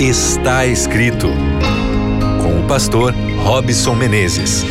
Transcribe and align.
Está 0.00 0.64
escrito 0.64 1.26
com 2.40 2.60
o 2.60 2.68
pastor 2.68 3.12
Robson 3.42 3.96
Menezes. 3.96 4.62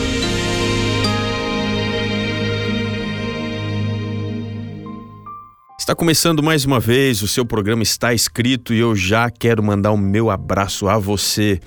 Está 5.78 5.94
começando 5.94 6.42
mais 6.42 6.64
uma 6.64 6.80
vez, 6.80 7.22
o 7.22 7.28
seu 7.28 7.46
programa 7.46 7.84
está 7.84 8.14
escrito 8.14 8.74
e 8.74 8.80
eu 8.80 8.96
já 8.96 9.30
quero 9.30 9.62
mandar 9.62 9.92
o 9.92 9.98
meu 9.98 10.30
abraço 10.30 10.88
a 10.88 10.98
você 10.98 11.60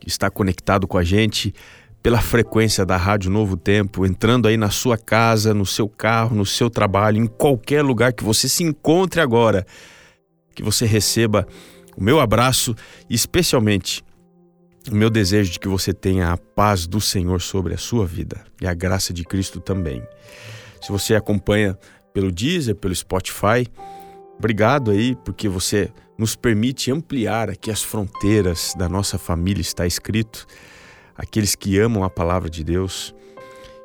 que 0.00 0.08
está 0.08 0.28
conectado 0.28 0.88
com 0.88 0.98
a 0.98 1.04
gente 1.04 1.54
pela 2.02 2.20
frequência 2.20 2.84
da 2.84 2.96
Rádio 2.96 3.30
Novo 3.30 3.56
Tempo, 3.56 4.04
entrando 4.04 4.48
aí 4.48 4.56
na 4.56 4.70
sua 4.70 4.98
casa, 4.98 5.54
no 5.54 5.64
seu 5.64 5.88
carro, 5.88 6.34
no 6.34 6.44
seu 6.44 6.68
trabalho, 6.68 7.22
em 7.22 7.28
qualquer 7.28 7.82
lugar 7.82 8.12
que 8.12 8.24
você 8.24 8.48
se 8.48 8.64
encontre 8.64 9.20
agora. 9.20 9.64
Que 10.56 10.62
você 10.62 10.86
receba 10.86 11.46
o 11.96 12.02
meu 12.02 12.20
abraço 12.20 12.74
especialmente 13.08 14.04
o 14.90 14.94
meu 14.94 15.10
desejo 15.10 15.52
de 15.52 15.58
que 15.58 15.68
você 15.68 15.92
tenha 15.92 16.32
a 16.32 16.36
paz 16.36 16.86
do 16.86 17.00
Senhor 17.00 17.40
sobre 17.40 17.74
a 17.74 17.78
sua 17.78 18.06
vida 18.06 18.44
e 18.60 18.66
a 18.66 18.74
graça 18.74 19.12
de 19.12 19.24
Cristo 19.24 19.60
também. 19.60 20.02
Se 20.80 20.92
você 20.92 21.14
acompanha 21.14 21.76
pelo 22.12 22.30
Deezer, 22.30 22.76
pelo 22.76 22.94
Spotify, 22.94 23.66
obrigado 24.38 24.90
aí 24.90 25.16
porque 25.24 25.48
você 25.48 25.90
nos 26.16 26.36
permite 26.36 26.90
ampliar 26.90 27.50
aqui 27.50 27.70
as 27.70 27.82
fronteiras 27.82 28.74
da 28.76 28.88
nossa 28.88 29.18
família, 29.18 29.60
está 29.60 29.86
escrito. 29.86 30.46
Aqueles 31.16 31.54
que 31.54 31.78
amam 31.78 32.04
a 32.04 32.10
palavra 32.10 32.48
de 32.48 32.62
Deus. 32.62 33.14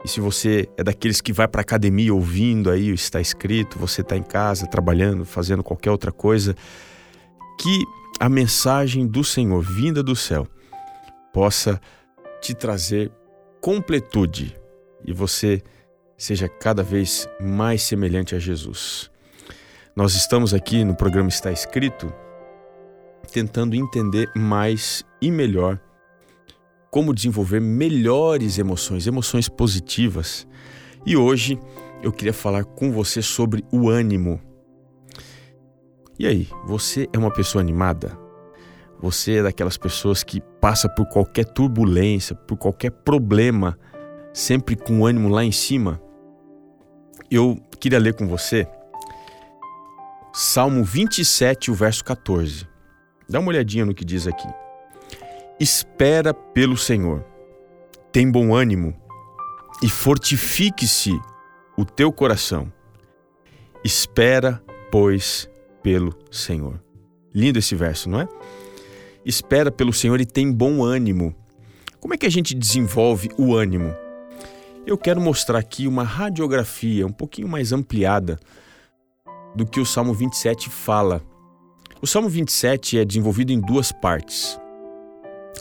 E 0.04 0.08
se 0.08 0.20
você 0.20 0.68
é 0.78 0.84
daqueles 0.84 1.22
que 1.22 1.34
vai 1.34 1.48
para 1.48 1.62
academia 1.62 2.14
ouvindo 2.14 2.70
aí 2.70 2.90
está 2.90 3.20
escrito, 3.20 3.80
você 3.80 4.02
está 4.02 4.16
em 4.18 4.24
casa 4.24 4.68
trabalhando, 4.68 5.26
fazendo 5.26 5.64
qualquer 5.64 5.92
outra 5.92 6.12
coisa, 6.12 6.56
que 7.60 7.84
a 8.22 8.30
mensagem 8.30 9.08
do 9.08 9.24
Senhor 9.24 9.64
vinda 9.64 10.04
do 10.04 10.16
céu 10.16 10.48
possa 11.34 11.82
te 12.40 12.54
trazer 12.54 13.12
completude 13.60 14.56
e 15.04 15.12
você 15.12 15.60
seja 16.16 16.48
cada 16.48 16.84
vez 16.84 17.28
mais 17.42 17.82
semelhante 17.82 18.36
a 18.36 18.40
Jesus. 18.40 19.10
Nós 19.96 20.14
estamos 20.14 20.54
aqui 20.54 20.84
no 20.84 20.94
programa 20.94 21.30
Está 21.30 21.52
Escrito 21.52 22.14
tentando 23.32 23.76
entender 23.76 24.30
mais 24.36 25.04
e 25.20 25.32
melhor 25.32 25.82
como 26.92 27.16
desenvolver 27.16 27.60
melhores 27.60 28.60
emoções, 28.60 29.08
emoções 29.08 29.50
positivas. 29.50 30.48
E 31.08 31.18
hoje 31.18 31.60
eu 32.04 32.12
queria 32.12 32.34
falar 32.34 32.66
com 32.66 32.92
você 32.92 33.20
sobre 33.20 33.66
o 33.72 33.90
ânimo. 33.90 34.40
E 36.22 36.28
aí, 36.28 36.48
você 36.64 37.10
é 37.12 37.18
uma 37.18 37.32
pessoa 37.32 37.64
animada? 37.64 38.16
Você 39.00 39.38
é 39.38 39.42
daquelas 39.42 39.76
pessoas 39.76 40.24
que 40.24 40.40
passa 40.62 40.88
por 40.88 41.08
qualquer 41.08 41.46
turbulência, 41.46 42.36
por 42.36 42.58
qualquer 42.58 42.92
problema, 42.92 43.76
sempre 44.32 44.76
com 44.76 45.04
ânimo 45.04 45.30
lá 45.30 45.44
em 45.44 45.52
cima? 45.52 46.00
Eu 47.32 47.58
queria 47.80 47.98
ler 47.98 48.14
com 48.14 48.28
você 48.28 48.68
Salmo 50.32 50.84
27, 50.84 51.72
o 51.72 51.74
verso 51.74 52.06
14. 52.06 52.68
Dá 53.28 53.40
uma 53.40 53.50
olhadinha 53.50 53.84
no 53.84 53.96
que 53.96 54.06
diz 54.06 54.28
aqui. 54.28 54.48
Espera 55.60 56.36
pelo 56.36 56.78
Senhor, 56.78 57.26
tem 58.12 58.30
bom 58.30 58.54
ânimo 58.54 58.94
e 59.82 59.90
fortifique-se 59.90 61.20
o 61.76 61.84
teu 61.84 62.14
coração. 62.14 62.72
Espera, 63.84 64.62
pois, 64.92 65.50
pelo 65.82 66.14
Senhor. 66.30 66.82
Lindo 67.34 67.60
esse 67.60 67.76
verso, 67.76 68.10
não 68.10 68.22
é? 68.22 68.28
Espera 69.26 69.72
pelo 69.72 69.94
Senhor 69.94 70.20
e 70.20 70.26
tem 70.26 70.52
bom 70.52 70.84
ânimo. 70.84 71.36
Como 72.00 72.14
é 72.14 72.18
que 72.18 72.26
a 72.26 72.32
gente 72.32 72.56
desenvolve 72.56 73.30
o 73.38 73.56
ânimo? 73.56 73.96
Eu 74.86 74.98
quero 74.98 75.22
mostrar 75.22 75.60
aqui 75.60 75.88
uma 75.88 76.04
radiografia 76.04 77.06
um 77.06 77.12
pouquinho 77.12 77.48
mais 77.48 77.72
ampliada 77.72 78.40
do 79.56 79.66
que 79.66 79.80
o 79.80 79.86
Salmo 79.86 80.14
27 80.14 80.70
fala. 80.70 81.22
O 82.02 82.08
Salmo 82.08 82.28
27 82.28 82.98
é 82.98 83.06
desenvolvido 83.06 83.52
em 83.52 83.60
duas 83.60 83.92
partes. 83.92 84.60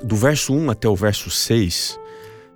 Do 0.02 0.16
verso 0.16 0.54
1 0.54 0.70
até 0.70 0.88
o 0.88 0.96
verso 0.96 1.30
6, 1.30 2.00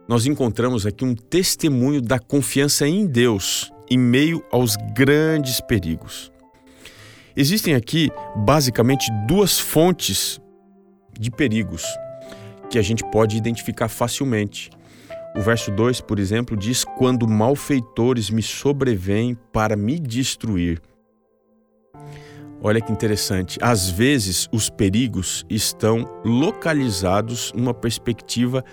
nós 0.08 0.24
encontramos 0.24 0.86
aqui 0.86 1.04
um 1.04 1.14
testemunho 1.14 2.00
da 2.00 2.18
confiança 2.18 2.88
em 2.88 3.06
Deus 3.06 3.70
em 3.90 3.98
meio 3.98 4.42
aos 4.50 4.76
grandes 4.94 5.60
perigos. 5.60 6.32
Existem 7.36 7.74
aqui 7.74 8.10
basicamente 8.36 9.10
duas 9.26 9.58
fontes 9.58 10.40
de 11.18 11.30
perigos 11.30 11.84
que 12.70 12.78
a 12.78 12.82
gente 12.82 13.04
pode 13.10 13.36
identificar 13.36 13.88
facilmente. 13.88 14.70
O 15.36 15.40
verso 15.40 15.70
2, 15.72 16.00
por 16.00 16.18
exemplo, 16.20 16.56
diz: 16.56 16.84
Quando 16.84 17.26
malfeitores 17.26 18.30
me 18.30 18.42
sobrevêm 18.42 19.36
para 19.52 19.76
me 19.76 19.98
destruir. 19.98 20.80
Olha 22.62 22.80
que 22.80 22.92
interessante. 22.92 23.58
Às 23.60 23.90
vezes, 23.90 24.48
os 24.52 24.70
perigos 24.70 25.44
estão 25.50 26.08
localizados 26.24 27.52
numa 27.52 27.74
perspectiva 27.74 28.64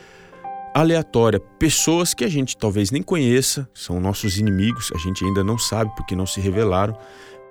aleatória. 0.74 1.40
Pessoas 1.60 2.14
que 2.14 2.24
a 2.24 2.30
gente 2.30 2.56
talvez 2.56 2.92
nem 2.92 3.02
conheça, 3.02 3.68
são 3.74 4.00
nossos 4.00 4.38
inimigos, 4.38 4.92
a 4.96 4.98
gente 4.98 5.26
ainda 5.26 5.44
não 5.44 5.58
sabe 5.58 5.94
porque 5.96 6.16
não 6.16 6.26
se 6.26 6.40
revelaram, 6.40 6.98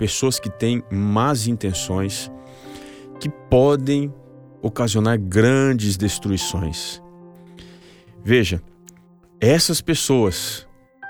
pessoas 0.00 0.40
que 0.40 0.48
têm 0.48 0.82
más 0.90 1.46
intenções, 1.46 2.32
que 3.20 3.28
podem 3.28 4.10
ocasionar 4.62 5.18
grandes 5.18 5.98
destruições. 5.98 7.02
Veja, 8.24 8.62
essas 9.38 9.82
pessoas, 9.82 10.66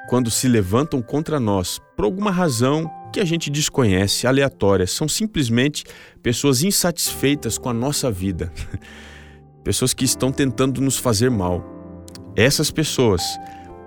quando 0.09 0.29
se 0.29 0.49
levantam 0.49 1.01
contra 1.01 1.39
nós 1.39 1.81
por 1.95 2.05
alguma 2.05 2.33
razão 2.33 2.91
que 3.13 3.21
a 3.21 3.25
gente 3.25 3.49
desconhece, 3.49 4.27
aleatória, 4.27 4.89
são 4.89 5.07
simplesmente 5.07 5.85
pessoas 6.21 6.65
insatisfeitas 6.65 7.57
com 7.57 7.69
a 7.69 7.73
nossa 7.73 8.11
vida, 8.11 8.53
pessoas 9.63 9.95
que 9.95 10.05
estão 10.05 10.33
tentando 10.33 10.81
nos 10.81 10.99
fazer 10.99 11.31
mal. 11.31 11.65
Essas 12.35 12.73
pessoas 12.73 13.23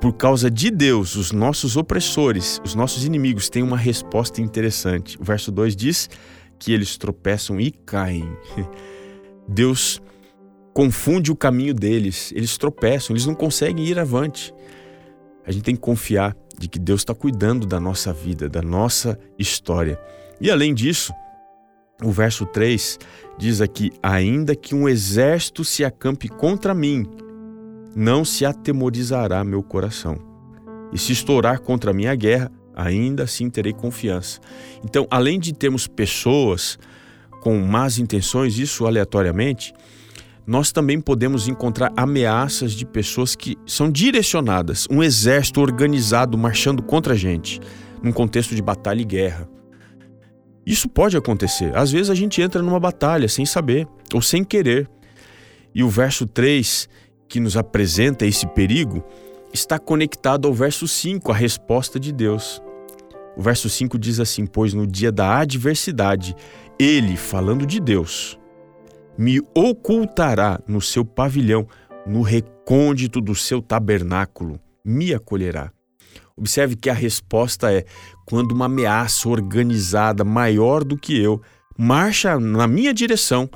por 0.03 0.11
causa 0.11 0.51
de 0.51 0.69
Deus, 0.69 1.15
os 1.15 1.31
nossos 1.31 1.77
opressores, 1.77 2.59
os 2.65 2.75
nossos 2.75 3.05
inimigos 3.05 3.49
têm 3.49 3.63
uma 3.63 3.77
resposta 3.77 4.41
interessante. 4.41 5.17
O 5.17 5.23
verso 5.23 5.49
2 5.49 5.77
diz 5.77 6.09
que 6.59 6.73
eles 6.73 6.97
tropeçam 6.97 7.57
e 7.57 7.71
caem. 7.71 8.29
Deus 9.47 10.01
confunde 10.73 11.31
o 11.31 11.35
caminho 11.37 11.73
deles, 11.73 12.33
eles 12.35 12.57
tropeçam, 12.57 13.13
eles 13.13 13.25
não 13.25 13.33
conseguem 13.33 13.85
ir 13.85 13.97
avante. 13.97 14.53
A 15.47 15.53
gente 15.53 15.63
tem 15.63 15.75
que 15.75 15.79
confiar 15.79 16.35
de 16.59 16.67
que 16.67 16.79
Deus 16.79 16.99
está 16.99 17.15
cuidando 17.15 17.65
da 17.65 17.79
nossa 17.79 18.11
vida, 18.11 18.49
da 18.49 18.61
nossa 18.61 19.17
história. 19.39 19.97
E 20.41 20.51
além 20.51 20.73
disso, 20.73 21.13
o 22.03 22.11
verso 22.11 22.45
3 22.45 22.99
diz 23.37 23.61
aqui: 23.61 23.89
Ainda 24.03 24.53
que 24.53 24.75
um 24.75 24.89
exército 24.89 25.63
se 25.63 25.85
acampe 25.85 26.27
contra 26.27 26.73
mim, 26.73 27.09
não 27.95 28.25
se 28.25 28.45
atemorizará 28.45 29.43
meu 29.43 29.61
coração. 29.61 30.17
E 30.91 30.97
se 30.97 31.11
estourar 31.11 31.59
contra 31.59 31.91
a 31.91 31.93
minha 31.93 32.13
guerra, 32.15 32.51
ainda 32.75 33.23
assim 33.23 33.49
terei 33.49 33.73
confiança. 33.73 34.39
Então, 34.83 35.07
além 35.09 35.39
de 35.39 35.53
termos 35.53 35.87
pessoas 35.87 36.77
com 37.41 37.57
más 37.59 37.97
intenções, 37.97 38.57
isso 38.57 38.85
aleatoriamente, 38.85 39.73
nós 40.45 40.71
também 40.71 40.99
podemos 40.99 41.47
encontrar 41.47 41.91
ameaças 41.95 42.73
de 42.73 42.85
pessoas 42.85 43.35
que 43.35 43.57
são 43.65 43.89
direcionadas, 43.89 44.87
um 44.89 45.01
exército 45.01 45.61
organizado 45.61 46.37
marchando 46.37 46.83
contra 46.83 47.13
a 47.13 47.17
gente, 47.17 47.59
num 48.01 48.11
contexto 48.11 48.53
de 48.53 48.61
batalha 48.61 49.01
e 49.01 49.05
guerra. 49.05 49.47
Isso 50.65 50.87
pode 50.87 51.17
acontecer. 51.17 51.75
Às 51.75 51.91
vezes 51.91 52.09
a 52.09 52.15
gente 52.15 52.41
entra 52.41 52.61
numa 52.61 52.79
batalha 52.79 53.27
sem 53.27 53.45
saber 53.45 53.87
ou 54.13 54.21
sem 54.21 54.43
querer. 54.43 54.89
E 55.75 55.83
o 55.83 55.89
verso 55.89 56.25
3 56.25 56.87
que 57.33 57.39
nos 57.39 57.57
apresenta 57.57 58.27
esse 58.27 58.45
perigo 58.45 59.03
está 59.51 59.79
conectado 59.79 60.47
ao 60.47 60.53
verso 60.53 60.87
5, 60.87 61.31
a 61.31 61.35
resposta 61.35 61.99
de 61.99 62.11
Deus. 62.11 62.61
O 63.35 63.41
verso 63.41 63.67
5 63.67 63.97
diz 63.97 64.19
assim: 64.19 64.45
Pois 64.45 64.71
no 64.75 64.85
dia 64.85 65.11
da 65.11 65.39
adversidade, 65.39 66.35
ele, 66.77 67.17
falando 67.17 67.65
de 67.65 67.79
Deus, 67.79 68.39
me 69.17 69.41
ocultará 69.55 70.59
no 70.67 70.79
seu 70.79 71.03
pavilhão, 71.03 71.67
no 72.05 72.21
recôndito 72.21 73.19
do 73.19 73.33
seu 73.33 73.63
tabernáculo, 73.63 74.59
me 74.85 75.11
acolherá. 75.11 75.71
Observe 76.37 76.75
que 76.75 76.87
a 76.87 76.93
resposta 76.93 77.73
é: 77.73 77.83
quando 78.27 78.51
uma 78.51 78.65
ameaça 78.65 79.27
organizada 79.27 80.23
maior 80.23 80.83
do 80.83 80.95
que 80.95 81.19
eu 81.19 81.41
marcha 81.75 82.39
na 82.39 82.67
minha 82.67 82.93
direção, 82.93 83.49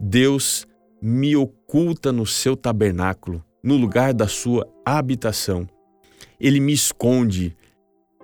Deus 0.00 0.66
me 1.02 1.36
no 2.12 2.24
seu 2.24 2.56
tabernáculo, 2.56 3.44
no 3.60 3.76
lugar 3.76 4.14
da 4.14 4.28
sua 4.28 4.64
habitação. 4.84 5.68
Ele 6.38 6.60
me 6.60 6.72
esconde. 6.72 7.56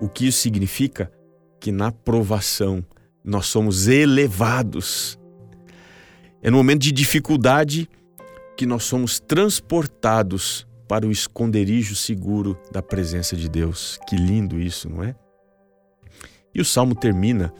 O 0.00 0.08
que 0.08 0.28
isso 0.28 0.38
significa? 0.38 1.10
Que 1.58 1.72
na 1.72 1.90
provação 1.90 2.84
nós 3.24 3.46
somos 3.46 3.88
elevados. 3.88 5.18
É 6.40 6.48
no 6.48 6.58
momento 6.58 6.82
de 6.82 6.92
dificuldade 6.92 7.88
que 8.56 8.64
nós 8.64 8.84
somos 8.84 9.18
transportados 9.18 10.64
para 10.86 11.04
o 11.04 11.10
esconderijo 11.10 11.96
seguro 11.96 12.56
da 12.70 12.80
presença 12.80 13.36
de 13.36 13.48
Deus. 13.48 13.98
Que 14.08 14.14
lindo 14.14 14.60
isso, 14.60 14.88
não 14.88 15.02
é? 15.02 15.16
E 16.54 16.60
o 16.60 16.64
salmo 16.64 16.94
termina 16.94 17.52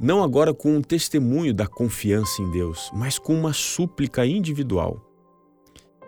não 0.00 0.22
agora 0.22 0.54
com 0.54 0.76
um 0.76 0.80
testemunho 0.80 1.52
da 1.52 1.66
confiança 1.66 2.40
em 2.40 2.50
Deus, 2.50 2.90
mas 2.94 3.18
com 3.18 3.34
uma 3.34 3.52
súplica 3.52 4.24
individual 4.24 5.06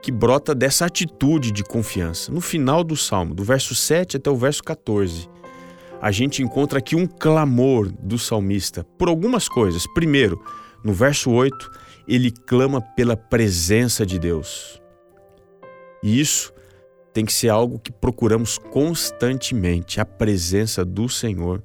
que 0.02 0.10
brota 0.10 0.54
dessa 0.54 0.86
atitude 0.86 1.52
de 1.52 1.62
confiança. 1.62 2.32
No 2.32 2.40
final 2.40 2.82
do 2.82 2.96
salmo, 2.96 3.34
do 3.34 3.44
verso 3.44 3.74
7 3.74 4.16
até 4.16 4.28
o 4.28 4.36
verso 4.36 4.62
14, 4.64 5.30
a 6.00 6.10
gente 6.10 6.42
encontra 6.42 6.80
aqui 6.80 6.96
um 6.96 7.06
clamor 7.06 7.92
do 8.00 8.18
salmista 8.18 8.82
por 8.98 9.08
algumas 9.08 9.48
coisas. 9.48 9.86
Primeiro, 9.86 10.42
no 10.82 10.92
verso 10.92 11.30
8, 11.30 11.70
ele 12.08 12.32
clama 12.32 12.80
pela 12.80 13.16
presença 13.16 14.04
de 14.04 14.18
Deus. 14.18 14.82
E 16.02 16.18
isso 16.18 16.52
tem 17.12 17.24
que 17.24 17.32
ser 17.32 17.50
algo 17.50 17.78
que 17.78 17.92
procuramos 17.92 18.58
constantemente, 18.58 20.00
a 20.00 20.04
presença 20.04 20.84
do 20.84 21.08
Senhor. 21.08 21.62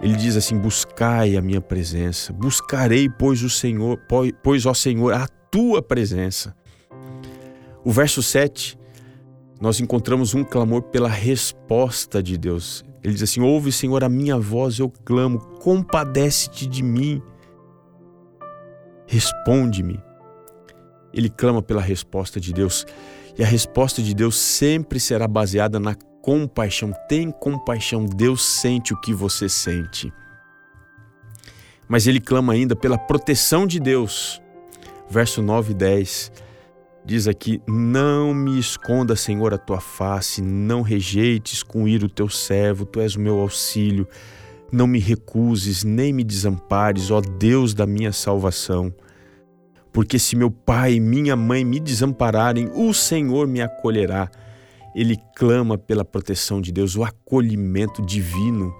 Ele 0.00 0.14
diz 0.14 0.36
assim: 0.36 0.58
Buscai 0.58 1.36
a 1.36 1.42
minha 1.42 1.60
presença, 1.60 2.32
buscarei, 2.32 3.08
pois 3.08 3.42
o 3.42 3.50
Senhor, 3.50 3.98
pois 4.42 4.66
ó 4.66 4.74
Senhor, 4.74 5.12
a 5.14 5.26
tua 5.50 5.82
presença. 5.82 6.54
O 7.84 7.90
verso 7.90 8.22
7, 8.22 8.78
nós 9.60 9.80
encontramos 9.80 10.34
um 10.34 10.44
clamor 10.44 10.82
pela 10.82 11.08
resposta 11.08 12.22
de 12.22 12.36
Deus. 12.36 12.84
Ele 13.02 13.14
diz 13.14 13.22
assim: 13.22 13.40
Ouve, 13.40 13.72
Senhor, 13.72 14.02
a 14.04 14.08
minha 14.08 14.38
voz, 14.38 14.78
eu 14.78 14.92
clamo, 15.04 15.38
compadece-te 15.60 16.66
de 16.66 16.82
mim. 16.82 17.22
Responde-me. 19.06 20.02
Ele 21.12 21.30
clama 21.30 21.62
pela 21.62 21.80
resposta 21.80 22.38
de 22.38 22.52
Deus. 22.52 22.84
E 23.38 23.42
a 23.42 23.46
resposta 23.46 24.02
de 24.02 24.14
Deus 24.14 24.34
sempre 24.36 24.98
será 24.98 25.28
baseada 25.28 25.78
na 25.78 25.94
compaixão. 26.26 26.92
Tem 27.08 27.30
compaixão. 27.30 28.04
Deus 28.04 28.44
sente 28.44 28.92
o 28.92 29.00
que 29.00 29.14
você 29.14 29.48
sente. 29.48 30.12
Mas 31.86 32.08
ele 32.08 32.18
clama 32.18 32.52
ainda 32.52 32.74
pela 32.74 32.98
proteção 32.98 33.64
de 33.64 33.78
Deus. 33.78 34.42
Verso 35.08 35.40
9 35.40 35.70
e 35.70 35.74
10 35.74 36.32
diz 37.04 37.28
aqui: 37.28 37.62
Não 37.68 38.34
me 38.34 38.58
esconda, 38.58 39.14
Senhor, 39.14 39.54
a 39.54 39.58
tua 39.58 39.80
face, 39.80 40.42
não 40.42 40.82
rejeites 40.82 41.62
com 41.62 41.86
ira 41.86 42.06
o 42.06 42.10
teu 42.10 42.28
servo, 42.28 42.84
tu 42.84 43.00
és 43.00 43.14
o 43.14 43.20
meu 43.20 43.38
auxílio. 43.38 44.08
Não 44.72 44.88
me 44.88 44.98
recuses, 44.98 45.84
nem 45.84 46.12
me 46.12 46.24
desampares, 46.24 47.12
ó 47.12 47.20
Deus 47.20 47.72
da 47.72 47.86
minha 47.86 48.12
salvação. 48.12 48.92
Porque 49.92 50.18
se 50.18 50.34
meu 50.34 50.50
pai 50.50 50.94
e 50.94 51.00
minha 51.00 51.36
mãe 51.36 51.64
me 51.64 51.78
desampararem, 51.78 52.68
o 52.74 52.92
Senhor 52.92 53.46
me 53.46 53.62
acolherá. 53.62 54.28
Ele 54.96 55.18
clama 55.36 55.76
pela 55.76 56.06
proteção 56.06 56.60
de 56.60 56.72
Deus, 56.72 56.96
o 56.96 57.04
acolhimento 57.04 58.00
divino 58.00 58.74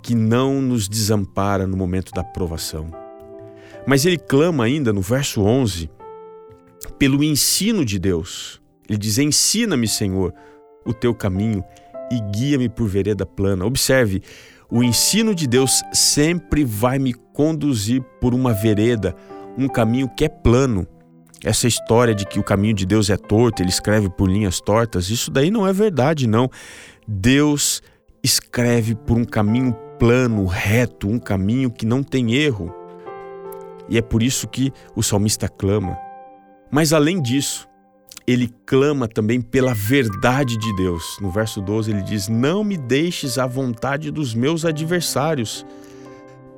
que 0.00 0.14
não 0.14 0.62
nos 0.62 0.88
desampara 0.88 1.66
no 1.66 1.76
momento 1.76 2.12
da 2.12 2.22
provação. 2.22 2.88
Mas 3.84 4.06
ele 4.06 4.16
clama 4.16 4.62
ainda 4.62 4.92
no 4.92 5.00
verso 5.00 5.42
11 5.42 5.90
pelo 6.96 7.24
ensino 7.24 7.84
de 7.84 7.98
Deus. 7.98 8.62
Ele 8.88 8.96
diz: 8.96 9.18
Ensina-me, 9.18 9.88
Senhor, 9.88 10.32
o 10.84 10.94
teu 10.94 11.12
caminho 11.12 11.64
e 12.10 12.20
guia-me 12.30 12.68
por 12.68 12.86
vereda 12.86 13.26
plana. 13.26 13.66
Observe, 13.66 14.22
o 14.70 14.82
ensino 14.82 15.34
de 15.34 15.48
Deus 15.48 15.82
sempre 15.92 16.64
vai 16.64 17.00
me 17.00 17.12
conduzir 17.12 18.00
por 18.20 18.34
uma 18.34 18.52
vereda, 18.52 19.14
um 19.58 19.68
caminho 19.68 20.08
que 20.08 20.24
é 20.24 20.28
plano. 20.28 20.86
Essa 21.44 21.66
história 21.66 22.14
de 22.14 22.24
que 22.26 22.38
o 22.38 22.42
caminho 22.42 22.74
de 22.74 22.86
Deus 22.86 23.10
é 23.10 23.16
torto, 23.16 23.62
ele 23.62 23.68
escreve 23.68 24.08
por 24.08 24.28
linhas 24.28 24.60
tortas, 24.60 25.10
isso 25.10 25.30
daí 25.30 25.50
não 25.50 25.66
é 25.66 25.72
verdade, 25.72 26.26
não. 26.26 26.50
Deus 27.06 27.82
escreve 28.22 28.94
por 28.94 29.16
um 29.16 29.24
caminho 29.24 29.72
plano, 29.98 30.46
reto, 30.46 31.08
um 31.08 31.18
caminho 31.18 31.70
que 31.70 31.86
não 31.86 32.02
tem 32.02 32.34
erro. 32.34 32.74
E 33.88 33.96
é 33.96 34.02
por 34.02 34.22
isso 34.22 34.48
que 34.48 34.72
o 34.94 35.02
salmista 35.02 35.48
clama: 35.48 35.96
mas 36.70 36.92
além 36.92 37.22
disso, 37.22 37.68
ele 38.26 38.52
clama 38.66 39.06
também 39.06 39.40
pela 39.40 39.72
verdade 39.72 40.56
de 40.58 40.74
Deus. 40.76 41.16
No 41.20 41.30
verso 41.30 41.60
12 41.60 41.90
ele 41.90 42.02
diz: 42.02 42.28
Não 42.28 42.64
me 42.64 42.76
deixes 42.76 43.38
à 43.38 43.46
vontade 43.46 44.10
dos 44.10 44.34
meus 44.34 44.64
adversários, 44.64 45.64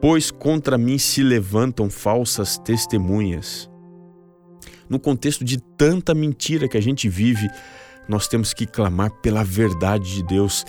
pois 0.00 0.30
contra 0.30 0.78
mim 0.78 0.98
se 0.98 1.22
levantam 1.22 1.90
falsas 1.90 2.58
testemunhas. 2.58 3.70
No 4.88 4.99
contexto 4.99 5.44
de 5.44 5.58
tanta 5.58 6.14
mentira 6.14 6.69
que 6.69 6.76
a 6.76 6.82
gente 6.82 7.08
vive, 7.08 7.49
nós 8.08 8.26
temos 8.26 8.55
que 8.55 8.67
clamar 8.67 9.11
pela 9.23 9.44
verdade 9.44 10.14
de 10.14 10.23
Deus, 10.23 10.64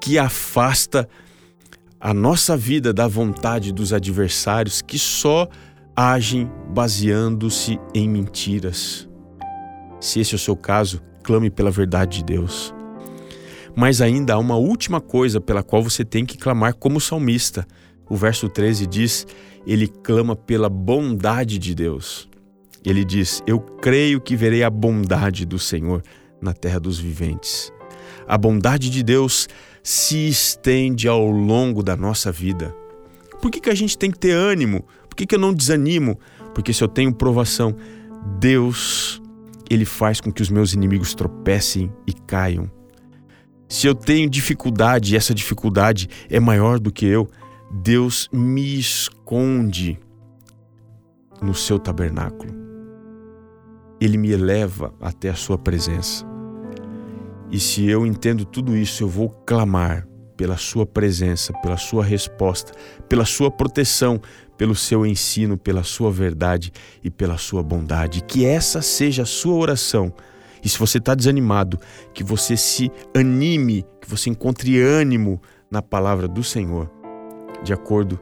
que 0.00 0.18
afasta 0.18 1.08
a 2.00 2.14
nossa 2.14 2.56
vida 2.56 2.92
da 2.92 3.06
vontade 3.06 3.72
dos 3.72 3.92
adversários 3.92 4.80
que 4.80 4.98
só 4.98 5.48
agem 5.94 6.50
baseando-se 6.70 7.78
em 7.92 8.08
mentiras. 8.08 9.08
Se 10.00 10.20
esse 10.20 10.34
é 10.34 10.36
o 10.36 10.38
seu 10.38 10.56
caso, 10.56 11.02
clame 11.22 11.50
pela 11.50 11.70
verdade 11.70 12.18
de 12.18 12.24
Deus. 12.24 12.72
Mas 13.74 14.00
ainda 14.00 14.34
há 14.34 14.38
uma 14.38 14.56
última 14.56 15.00
coisa 15.00 15.40
pela 15.40 15.62
qual 15.62 15.82
você 15.82 16.04
tem 16.04 16.24
que 16.24 16.38
clamar 16.38 16.74
como 16.74 17.00
salmista. 17.00 17.66
O 18.08 18.16
verso 18.16 18.48
13 18.48 18.86
diz: 18.86 19.26
ele 19.66 19.88
clama 19.88 20.34
pela 20.34 20.68
bondade 20.68 21.58
de 21.58 21.74
Deus. 21.74 22.28
Ele 22.84 23.04
diz: 23.04 23.42
Eu 23.46 23.60
creio 23.60 24.20
que 24.20 24.36
verei 24.36 24.62
a 24.62 24.70
bondade 24.70 25.44
do 25.44 25.58
Senhor 25.58 26.02
na 26.40 26.52
terra 26.52 26.78
dos 26.78 26.98
viventes. 26.98 27.72
A 28.26 28.36
bondade 28.36 28.90
de 28.90 29.02
Deus 29.02 29.48
se 29.82 30.28
estende 30.28 31.08
ao 31.08 31.30
longo 31.30 31.82
da 31.82 31.96
nossa 31.96 32.30
vida. 32.30 32.74
Por 33.40 33.50
que, 33.50 33.60
que 33.60 33.70
a 33.70 33.74
gente 33.74 33.96
tem 33.96 34.10
que 34.10 34.18
ter 34.18 34.32
ânimo? 34.32 34.84
que, 35.18 35.26
que 35.26 35.34
eu 35.34 35.38
não 35.38 35.52
desanimo? 35.52 36.18
Porque 36.54 36.72
se 36.72 36.82
eu 36.82 36.86
tenho 36.86 37.12
provação, 37.12 37.74
Deus, 38.38 39.20
Ele 39.68 39.84
faz 39.84 40.20
com 40.20 40.30
que 40.30 40.40
os 40.40 40.48
meus 40.48 40.72
inimigos 40.72 41.12
tropecem 41.12 41.92
e 42.06 42.12
caiam. 42.12 42.70
Se 43.68 43.86
eu 43.86 43.94
tenho 43.94 44.30
dificuldade 44.30 45.12
e 45.12 45.16
essa 45.16 45.34
dificuldade 45.34 46.08
é 46.30 46.38
maior 46.38 46.78
do 46.78 46.92
que 46.92 47.04
eu, 47.04 47.28
Deus 47.70 48.28
me 48.32 48.78
esconde 48.78 49.98
no 51.42 51.52
seu 51.52 51.78
tabernáculo. 51.78 52.67
Ele 54.00 54.16
me 54.16 54.30
eleva 54.30 54.94
até 55.00 55.28
a 55.28 55.34
sua 55.34 55.58
presença. 55.58 56.24
E 57.50 57.58
se 57.58 57.86
eu 57.86 58.06
entendo 58.06 58.44
tudo 58.44 58.76
isso, 58.76 59.02
eu 59.02 59.08
vou 59.08 59.30
clamar 59.46 60.06
pela 60.36 60.56
sua 60.56 60.86
presença, 60.86 61.52
pela 61.62 61.76
sua 61.76 62.04
resposta, 62.04 62.72
pela 63.08 63.24
sua 63.24 63.50
proteção, 63.50 64.20
pelo 64.56 64.74
seu 64.74 65.04
ensino, 65.04 65.56
pela 65.56 65.82
sua 65.82 66.10
verdade 66.12 66.72
e 67.02 67.10
pela 67.10 67.38
sua 67.38 67.62
bondade. 67.62 68.22
Que 68.22 68.44
essa 68.44 68.82
seja 68.82 69.22
a 69.22 69.26
sua 69.26 69.54
oração. 69.54 70.12
E 70.62 70.68
se 70.68 70.78
você 70.78 70.98
está 70.98 71.14
desanimado, 71.14 71.78
que 72.12 72.22
você 72.22 72.56
se 72.56 72.90
anime, 73.16 73.84
que 74.00 74.08
você 74.08 74.30
encontre 74.30 74.80
ânimo 74.80 75.40
na 75.70 75.80
palavra 75.80 76.28
do 76.28 76.44
Senhor, 76.44 76.90
de 77.62 77.72
acordo 77.72 78.20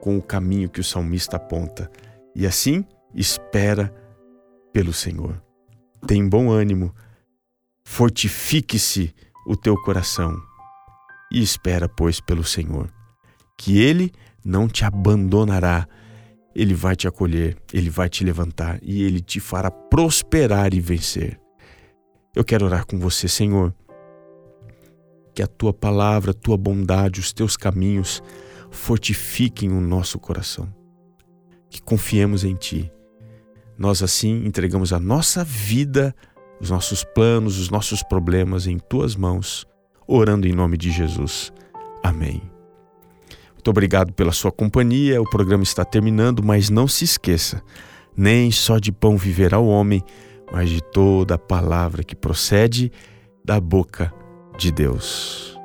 com 0.00 0.16
o 0.16 0.22
caminho 0.22 0.68
que 0.68 0.80
o 0.80 0.84
salmista 0.84 1.36
aponta. 1.36 1.90
E 2.34 2.46
assim, 2.46 2.84
espera 3.14 3.92
pelo 4.72 4.92
Senhor. 4.92 5.42
Tem 6.06 6.26
bom 6.28 6.50
ânimo, 6.50 6.94
fortifique-se 7.84 9.14
o 9.46 9.56
teu 9.56 9.76
coração 9.82 10.40
e 11.32 11.42
espera, 11.42 11.88
pois, 11.88 12.20
pelo 12.20 12.44
Senhor, 12.44 12.90
que 13.56 13.78
Ele 13.78 14.12
não 14.44 14.68
te 14.68 14.84
abandonará. 14.84 15.86
Ele 16.54 16.74
vai 16.74 16.96
te 16.96 17.06
acolher, 17.06 17.56
ele 17.72 17.88
vai 17.88 18.08
te 18.08 18.24
levantar 18.24 18.80
e 18.82 19.02
ele 19.02 19.20
te 19.20 19.38
fará 19.38 19.70
prosperar 19.70 20.74
e 20.74 20.80
vencer. 20.80 21.38
Eu 22.34 22.44
quero 22.44 22.66
orar 22.66 22.84
com 22.84 22.98
você, 22.98 23.28
Senhor. 23.28 23.72
Que 25.34 25.42
a 25.42 25.46
tua 25.46 25.72
palavra, 25.72 26.32
a 26.32 26.34
tua 26.34 26.56
bondade, 26.56 27.20
os 27.20 27.32
teus 27.32 27.56
caminhos 27.56 28.20
fortifiquem 28.70 29.70
o 29.70 29.80
nosso 29.80 30.18
coração. 30.18 30.72
Que 31.70 31.80
confiemos 31.80 32.42
em 32.42 32.56
ti. 32.56 32.90
Nós 33.78 34.02
assim 34.02 34.44
entregamos 34.44 34.92
a 34.92 34.98
nossa 34.98 35.44
vida, 35.44 36.14
os 36.60 36.70
nossos 36.70 37.04
planos, 37.04 37.58
os 37.58 37.70
nossos 37.70 38.02
problemas 38.02 38.66
em 38.66 38.78
tuas 38.78 39.14
mãos, 39.14 39.66
orando 40.06 40.48
em 40.48 40.52
nome 40.52 40.76
de 40.76 40.90
Jesus. 40.90 41.52
Amém. 42.02 42.42
Muito 43.54 43.70
obrigado 43.70 44.12
pela 44.12 44.32
sua 44.32 44.50
companhia. 44.50 45.20
O 45.20 45.28
programa 45.28 45.62
está 45.62 45.84
terminando, 45.84 46.42
mas 46.42 46.70
não 46.70 46.88
se 46.88 47.04
esqueça: 47.04 47.62
nem 48.16 48.50
só 48.50 48.78
de 48.78 48.90
pão 48.90 49.16
viverá 49.16 49.58
o 49.58 49.68
homem, 49.68 50.02
mas 50.52 50.70
de 50.70 50.80
toda 50.80 51.34
a 51.34 51.38
palavra 51.38 52.02
que 52.02 52.16
procede 52.16 52.90
da 53.44 53.60
boca 53.60 54.12
de 54.58 54.72
Deus. 54.72 55.57